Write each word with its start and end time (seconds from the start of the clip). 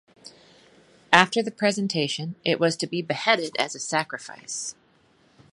After 1.13 1.43
the 1.43 1.51
presentation, 1.51 2.33
it 2.43 2.59
was 2.59 2.75
to 2.77 2.87
be 2.87 3.03
beheaded 3.03 3.55
as 3.59 3.75
a 3.75 3.79
sacrifice. 3.79 4.73